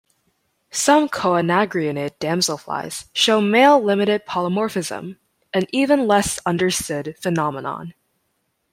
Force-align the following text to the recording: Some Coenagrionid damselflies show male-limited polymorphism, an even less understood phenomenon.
Some 0.71 1.07
Coenagrionid 1.09 2.17
damselflies 2.19 3.05
show 3.13 3.39
male-limited 3.39 4.25
polymorphism, 4.25 5.17
an 5.53 5.67
even 5.71 6.07
less 6.07 6.39
understood 6.43 7.15
phenomenon. 7.21 7.93